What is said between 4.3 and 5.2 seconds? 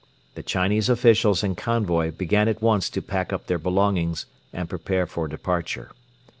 and prepare